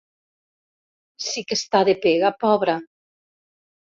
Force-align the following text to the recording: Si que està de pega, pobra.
Si 1.25 1.43
que 1.51 1.57
està 1.59 1.83
de 1.91 1.95
pega, 2.05 2.33
pobra. 2.47 2.79